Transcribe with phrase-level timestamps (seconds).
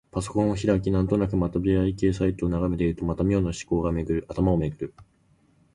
[0.09, 3.89] パソコンを開き、なんとなくまた出会い系サイトを眺めているとまた、妙な思考が
[4.27, 4.93] 頭をめぐる。